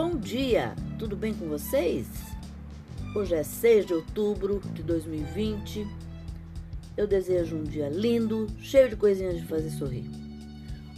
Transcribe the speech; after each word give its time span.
Bom 0.00 0.16
dia, 0.16 0.76
tudo 0.96 1.16
bem 1.16 1.34
com 1.34 1.48
vocês? 1.48 2.06
Hoje 3.16 3.34
é 3.34 3.42
6 3.42 3.84
de 3.84 3.94
outubro 3.94 4.62
de 4.72 4.80
2020. 4.80 5.84
Eu 6.96 7.04
desejo 7.04 7.56
um 7.56 7.64
dia 7.64 7.88
lindo, 7.88 8.46
cheio 8.60 8.88
de 8.88 8.94
coisinhas 8.94 9.40
de 9.40 9.44
fazer 9.44 9.70
sorrir. 9.70 10.08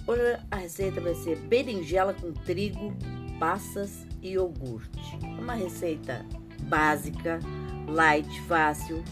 Hoje 0.06 0.38
a 0.50 0.56
receita 0.56 1.00
vai 1.00 1.14
ser 1.14 1.38
berinjela 1.38 2.12
com 2.12 2.30
trigo, 2.30 2.94
passas 3.38 4.06
e 4.20 4.32
iogurte. 4.32 5.16
Uma 5.38 5.54
receita 5.54 6.22
básica, 6.64 7.40
light, 7.88 8.28
fácil. 8.42 9.02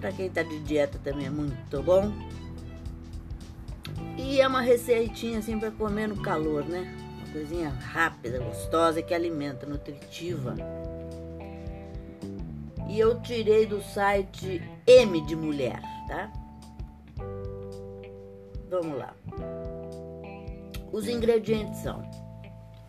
Para 0.00 0.12
quem 0.12 0.26
está 0.26 0.44
de 0.44 0.60
dieta 0.60 1.00
também 1.02 1.26
é 1.26 1.30
muito 1.30 1.82
bom. 1.82 2.12
E 4.16 4.40
é 4.40 4.46
uma 4.46 4.60
receitinha 4.60 5.40
assim 5.40 5.58
para 5.58 5.72
comer 5.72 6.06
no 6.06 6.22
calor, 6.22 6.64
né? 6.64 7.03
Coisinha 7.34 7.68
rápida, 7.68 8.38
gostosa 8.38 9.02
que 9.02 9.12
alimenta, 9.12 9.66
nutritiva. 9.66 10.54
E 12.88 12.96
eu 12.96 13.20
tirei 13.22 13.66
do 13.66 13.82
site 13.82 14.62
M 14.86 15.20
de 15.22 15.34
Mulher, 15.34 15.82
tá? 16.06 16.32
Vamos 18.70 18.96
lá. 18.96 19.16
Os 20.92 21.08
ingredientes 21.08 21.80
são 21.80 22.08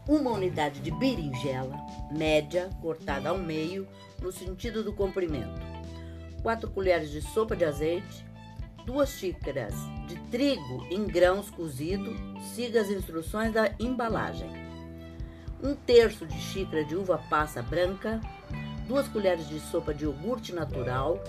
uma 0.08 0.30
unidade 0.30 0.80
de 0.80 0.91
berinjela 0.91 1.76
média 2.12 2.70
cortada 2.84 3.30
ao 3.30 3.40
meio 3.40 3.88
no 4.21 4.32
sentido 4.32 4.84
do 4.84 4.93
comprimento, 4.93 5.59
4 6.43 6.70
colheres 6.70 7.09
de 7.09 7.20
sopa 7.20 7.55
de 7.55 7.66
azeite, 7.66 8.23
2 8.85 9.09
xícaras 9.09 9.73
de 10.07 10.16
trigo 10.30 10.85
em 10.91 11.05
grãos 11.05 11.49
cozido, 11.49 12.13
siga 12.53 12.81
as 12.81 12.89
instruções 12.89 13.52
da 13.52 13.71
embalagem, 13.80 14.49
1 15.63 15.76
terço 15.87 16.26
de 16.27 16.40
xícara 16.40 16.84
de 16.85 16.96
uva 16.96 17.18
passa 17.29 17.63
branca, 17.63 18.21
2 18.87 19.07
colheres 19.07 19.48
de 19.49 19.59
sopa 19.59 19.93
de 19.93 20.04
iogurte 20.05 20.54
natural, 20.54 21.20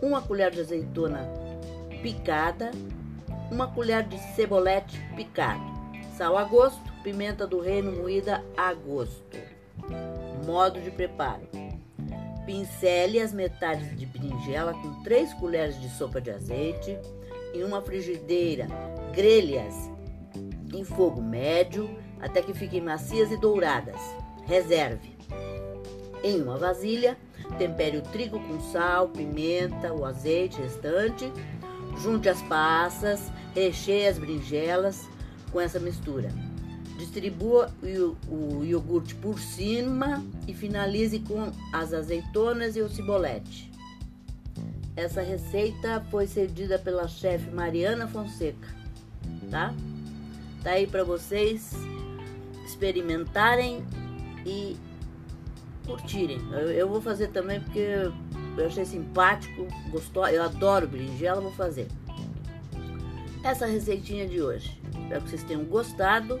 1 0.00 0.20
colher 0.22 0.52
de 0.52 0.60
azeitona 0.60 1.28
picada, 2.02 2.70
1 3.50 3.74
colher 3.74 4.06
de 4.06 4.18
cebolete 4.34 4.98
picado, 5.16 5.64
sal 6.16 6.38
a 6.38 6.44
gosto, 6.44 6.92
pimenta 7.02 7.46
do 7.46 7.60
reino 7.60 7.90
moída 7.90 8.44
a 8.56 8.72
gosto. 8.72 9.36
Modo 10.46 10.80
de 10.80 10.90
preparo: 10.90 11.48
Pincele 12.44 13.20
as 13.20 13.32
metades 13.32 13.96
de 13.96 14.04
berinjela 14.04 14.72
com 14.74 15.02
3 15.02 15.32
colheres 15.34 15.80
de 15.80 15.88
sopa 15.90 16.20
de 16.20 16.30
azeite. 16.30 16.98
Em 17.54 17.62
uma 17.62 17.80
frigideira, 17.82 18.66
grelhas 19.12 19.90
em 20.72 20.84
fogo 20.84 21.20
médio 21.20 21.98
até 22.20 22.40
que 22.40 22.54
fiquem 22.54 22.80
macias 22.80 23.30
e 23.30 23.36
douradas. 23.36 24.00
Reserve. 24.46 25.14
Em 26.24 26.40
uma 26.40 26.56
vasilha, 26.56 27.16
tempere 27.58 27.98
o 27.98 28.02
trigo 28.02 28.40
com 28.40 28.60
sal, 28.60 29.08
pimenta, 29.08 29.92
o 29.92 30.04
azeite 30.04 30.60
restante. 30.60 31.30
Junte 31.98 32.28
as 32.28 32.40
passas, 32.42 33.30
recheie 33.54 34.06
as 34.06 34.18
berinjelas 34.18 35.08
com 35.50 35.60
essa 35.60 35.78
mistura. 35.78 36.30
Distribua 36.98 37.70
o 38.28 38.64
iogurte 38.64 39.14
por 39.14 39.38
cima 39.38 40.24
e 40.46 40.54
finalize 40.54 41.18
com 41.20 41.50
as 41.72 41.92
azeitonas 41.92 42.76
e 42.76 42.80
o 42.80 42.88
cibolete. 42.88 43.70
Essa 44.94 45.22
receita 45.22 46.04
foi 46.10 46.26
cedida 46.26 46.78
pela 46.78 47.08
chefe 47.08 47.50
Mariana 47.50 48.06
Fonseca, 48.06 48.68
tá? 49.50 49.74
Tá 50.62 50.70
aí 50.72 50.86
para 50.86 51.02
vocês 51.02 51.72
experimentarem 52.64 53.82
e 54.44 54.76
curtirem. 55.86 56.38
Eu, 56.52 56.70
eu, 56.70 56.88
vou 56.88 57.00
fazer 57.00 57.28
também 57.28 57.60
porque 57.60 58.10
eu 58.56 58.66
achei 58.66 58.84
simpático, 58.84 59.66
gostou. 59.90 60.26
Eu 60.28 60.42
adoro 60.42 60.86
berinjela, 60.86 61.40
vou 61.40 61.52
fazer. 61.52 61.88
Essa 63.42 63.66
receitinha 63.66 64.26
de 64.26 64.40
hoje. 64.40 64.80
Espero 65.02 65.22
que 65.22 65.30
vocês 65.30 65.42
tenham 65.42 65.64
gostado 65.64 66.40